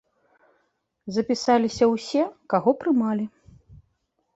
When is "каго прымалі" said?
2.55-3.25